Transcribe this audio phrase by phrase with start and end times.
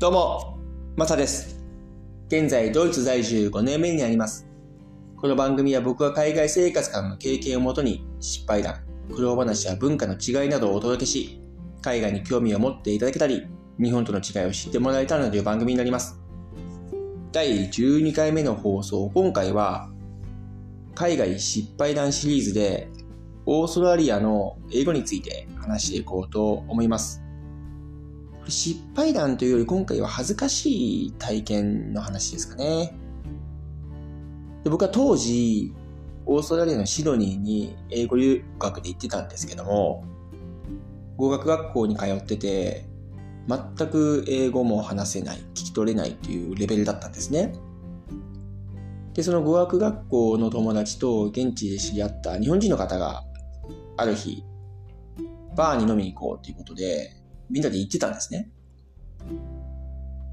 [0.00, 0.58] どうも、
[0.96, 1.62] マサです。
[2.28, 4.48] 現在、ドイツ在住5年目になります。
[5.18, 8.76] この番組は僕が海外生活からの経験をもとに、失敗談、
[9.14, 11.42] 苦労話や文化の違いなどをお届けし、
[11.82, 13.46] 海外に興味を持っていただけたり、
[13.78, 16.18] 日本との違いを知ってもらえたらなという番組になります。
[17.30, 19.90] 第12回目の放送、今回は、
[20.94, 22.88] 海外失敗談シリーズで、
[23.44, 27.22] オーストラリアの英語について話していこうと思います。
[28.48, 32.94] 失敗談というより今回は恥ずかしい体験の話ですかね。
[34.64, 35.72] で僕は当時、
[36.26, 40.04] オーストラリアのシドニーに英語留学で行ってたんですけども、
[41.16, 42.86] 語学学校に通ってて、
[43.48, 47.52] 全く英語も話せない、聞き取れないというレベルだったんですね。
[49.14, 53.24] で、その語学学校の友達と現地で知り合った日本人の方が
[53.96, 54.44] ある日、
[55.56, 57.19] バーに飲みに行こうということで、
[57.50, 58.50] みんなで行ってたんですね。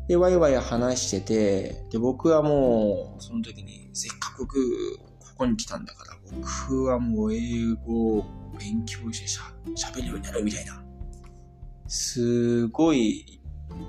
[0.07, 4.45] で、ワイワイ話してて、で、僕はもう、その時に、せっかく
[5.19, 8.25] ここに来たんだから、僕はもう英語を
[8.57, 9.53] 勉強してしゃ
[9.89, 10.81] 喋るようになるみたいな、
[11.87, 13.41] すごい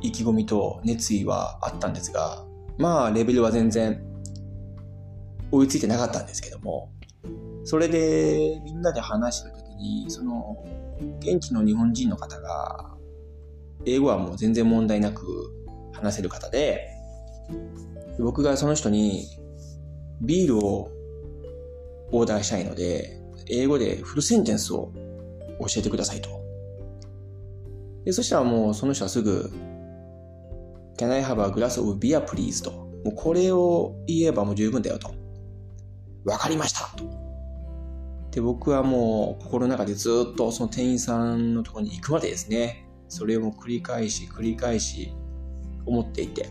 [0.03, 2.45] 意気込みと熱意はあったんですが、
[2.79, 4.03] まあ、レベルは全然
[5.51, 6.93] 追いついてなかったんですけども、
[7.65, 10.65] それでみんなで話してる時に、その、
[11.21, 12.98] 現地の日本人の方が、
[13.85, 15.25] 英語はもう全然問題なく
[15.93, 16.89] 話せる方で、
[18.19, 19.27] 僕がその人に
[20.21, 20.91] ビールを
[22.11, 24.93] オーダーしたいので、英語でフルセンテンスを
[25.61, 26.29] 教えてくださいと。
[28.05, 29.51] でそしたらもうその人はすぐ、
[30.97, 32.65] Can I have a glass of beer please?
[32.65, 32.73] と。
[33.05, 35.13] もうこれを言えばもう十分だよと。
[36.25, 37.05] わかりましたと。
[38.33, 45.13] で、僕はもう心の中でずっとその店員さんのところに行くまでですね、それを繰り返し繰り返し
[45.87, 46.49] 思っていて。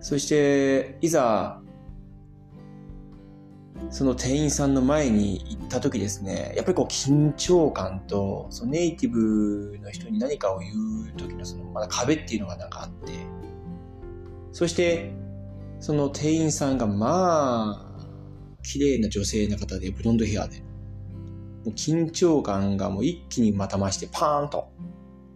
[0.00, 1.62] そして、いざ、
[3.90, 13.12] その店員さんの前に行った時ですね、やっぱりこう緊張感と、そのネイティブの人に何かを言う時のそのまだ壁っていうのがなんかあって、
[14.52, 15.12] そして、
[15.80, 18.06] その店員さんがまあ、
[18.62, 20.62] 綺麗な女性の方で、ブロンドヘアで、
[21.72, 24.68] 緊張感がもう一気にまた増してパーンと。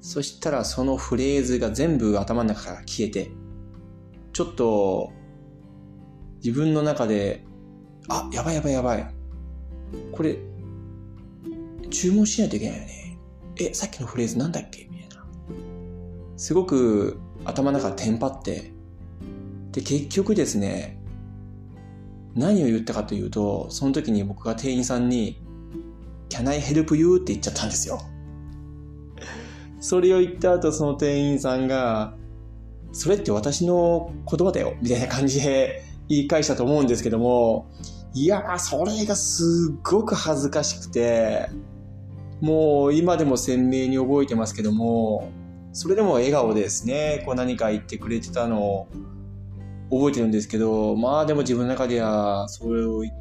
[0.00, 3.30] そしたらそのフレーズが全部頭の中から消えて、
[4.32, 5.12] ちょっと
[6.44, 7.44] 自分の中で、
[8.08, 9.14] あ、やばいやばいやばい。
[10.12, 10.38] これ、
[11.90, 13.18] 注文しないといけないよね。
[13.56, 14.88] え、さっきのフレーズなんだっけ？
[14.90, 15.26] みたいな。
[16.36, 18.72] すごく頭の中テンパって、
[19.72, 21.02] で、結局ですね、
[22.34, 25.42] 何を言ったかというと、その時に僕が店員さんに、
[26.28, 27.16] Can I help you?
[27.16, 28.00] って言っちゃったんですよ。
[29.80, 32.14] それを言った後、その店員さんが、
[32.92, 37.66] それって私の言葉だよ、みたいな感じで言い返したと思うんですけども、
[38.14, 41.48] いやー、それがすっごく恥ずかしくて、
[42.40, 45.28] もう今でも鮮明に覚えてますけども、
[45.72, 48.88] それでも笑顔でですね、こう何か言ってくれてたのを
[49.90, 53.12] 覚えてるんですけど、まあでも自分の中では、それを言、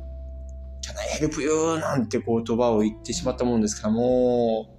[1.17, 1.79] Can I help you?
[1.79, 4.69] なんて言葉を言ってしまったもんですから、も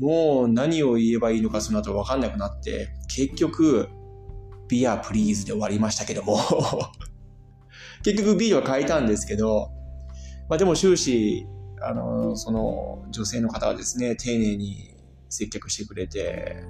[0.00, 3.88] う、もう何を言えばいいのかその後分かんなくなって、結局、
[4.68, 6.38] ビアプリーズで終わりましたけども、
[8.02, 9.70] 結局ビールは変えたんですけど、
[10.48, 11.46] まあでも終始、
[11.80, 14.94] あの、その女性の方はですね、丁寧に
[15.28, 16.64] 接客してくれて、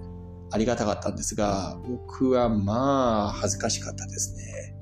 [0.51, 4.75] ありがたかったんですが、僕はまあ恥ずかしかったですね。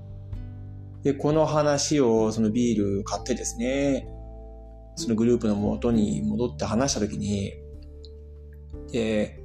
[1.02, 4.08] で、この話を、そのビール買ってですね、
[4.96, 7.52] そのグループの元に戻って話したときに、
[8.90, 9.40] で、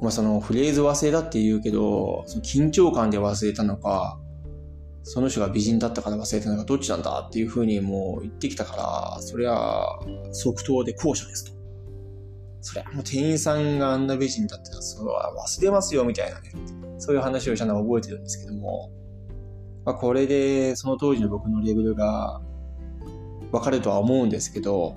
[0.00, 4.18] まあそのフレーズ忘れたって言うけど、その緊張感で忘れたのか、
[5.02, 10.00] その人が美人だったから忘れたのかどっちなんだっていうふうにもう言ってきたから、それは
[10.32, 11.52] 即答で後者ですと。
[12.62, 16.52] それはもう店員さんがあんな美人だったら、それは忘れますよみたいなね。
[16.96, 18.90] そういう話をしたのを覚えてるんですけども、
[19.84, 22.40] まあ、これでその当時の僕のレベルが
[23.54, 24.96] わかるとは思うんですけど、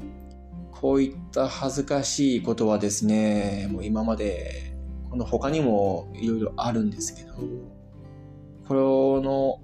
[0.71, 4.75] こういった恥ずかしいことはですね、もう今まで、
[5.11, 7.35] この他にもいろいろあるんですけど、
[8.67, 9.59] この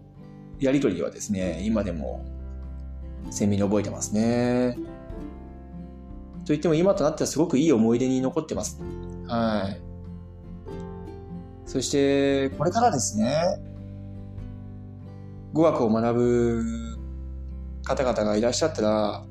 [0.60, 2.24] やりとりはですね、今でも
[3.32, 4.78] 鮮明に覚えてますね。
[6.46, 8.80] と言っても今となってはすごくいい思い出に残ってます。
[9.26, 9.82] はい。
[11.66, 13.60] そして、これからですね、
[15.52, 16.93] 語学を学ぶ
[17.84, 19.24] 方々がいらっしゃったら、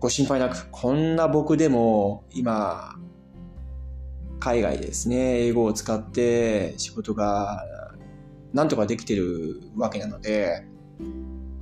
[0.00, 2.96] ご心配なく、こんな僕でも今、
[4.40, 7.64] 海外ですね、英語を使って仕事が
[8.52, 10.66] なんとかできてるわけなので、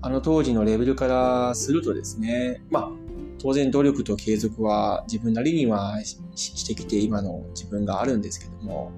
[0.00, 2.90] あの当時のレベルからするとですね、まあ、
[3.38, 6.00] 当然努力と継続は自分なりには
[6.34, 8.90] してきて今の自分があるんですけども、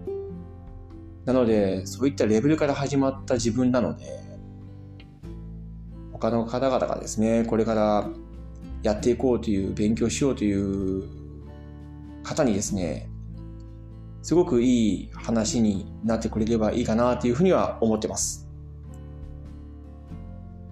[1.27, 4.24] なので、そういったレベルから始まった自分なので、
[6.25, 8.09] 他の方々がですね、これから
[8.83, 11.05] やっていこうという、勉強しようという
[12.23, 13.11] 方にですね、
[14.23, 18.49] すごくいい話になってくれればいいかなというふうには思ってます。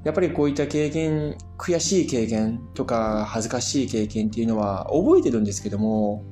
[0.05, 6.25] やっぱりこういった経験、悔しい経験とか恥ずかしい経験っていうのは覚えてるんですけども、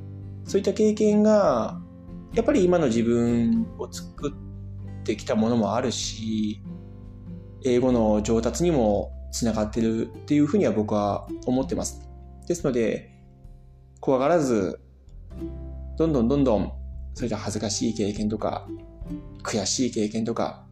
[0.44, 1.78] そういった経験が
[2.32, 6.62] やっぱり今の自分を作ってきたものもあるし、
[7.64, 12.00] 英語の上達にもつながってるっていうふうには僕は思ってます。
[12.46, 13.10] ですので、
[14.00, 14.80] 怖がらず、
[15.96, 16.72] どんどんどんどん、
[17.14, 18.66] そういった恥ずかしい経験とか、
[19.42, 20.66] 悔しい経験とか、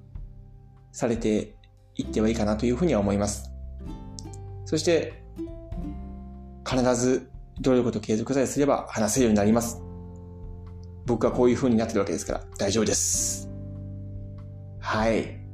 [0.93, 1.57] されて
[1.95, 3.51] いってはいいかなというふうには思います。
[4.65, 5.23] そして、
[6.69, 7.31] 必ず
[7.61, 9.83] 努力と継続さえすれば話せるようになります。
[11.07, 13.51] 僕はこういう風になってるわけですから大丈夫です。
[14.79, 15.48] はい。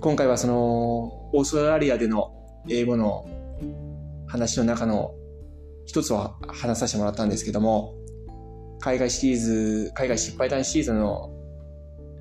[0.00, 2.32] 今回はその、オーストラリアでの
[2.68, 3.26] 英語の
[4.28, 5.14] 話の中の
[5.86, 7.94] 一つを話させてもらったんですけども、
[8.80, 11.30] 海外シリーズ、海外失敗談シリーズの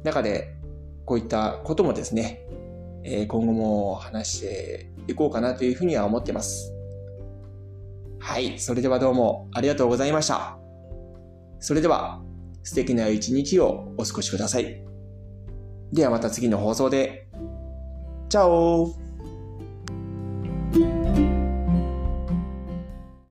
[0.03, 0.55] 中で
[1.05, 2.47] こういったこともですね、
[3.27, 6.73] 今後も話していこうかなというふうには思ってます。
[8.19, 8.57] はい。
[8.57, 10.57] それではどうもありがとうございました。
[11.59, 12.23] それでは、
[12.63, 14.83] 素敵な一日をお過ごしください。
[15.93, 17.27] ではまた次の放送で。
[18.29, 19.06] Chao.